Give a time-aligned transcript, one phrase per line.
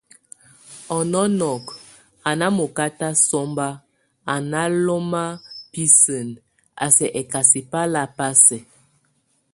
[0.95, 1.65] A nɔnɔk,
[2.29, 3.67] a ná mokáta somba,
[4.33, 5.23] a náloma
[5.71, 6.27] bisen,
[6.83, 8.65] a sɛk étasɛ bá la ba sɛk.